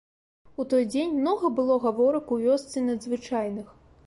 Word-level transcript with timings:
У 0.61 0.65
той 0.71 0.87
дзень 0.93 1.13
многа 1.19 1.51
было 1.59 1.77
гаворак 1.85 2.35
у 2.37 2.39
вёсцы 2.47 2.85
надзвычайных. 2.89 3.71